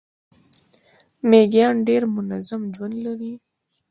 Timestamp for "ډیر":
1.87-2.03